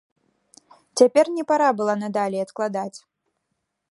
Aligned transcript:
Цяпер 1.01 1.25
не 1.35 1.43
пара 1.51 1.69
была 1.81 1.95
надалей 2.05 2.43
адкладаць. 2.47 2.99